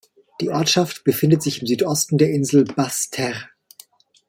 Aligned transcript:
Die 0.41 0.49
Ortschaft 0.49 1.03
befindet 1.03 1.43
sich 1.43 1.61
im 1.61 1.67
Südosten 1.67 2.17
der 2.17 2.31
Insel 2.31 2.63
Basse-Terre. 2.65 3.49